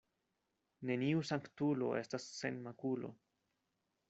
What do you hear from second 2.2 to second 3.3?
sen makulo.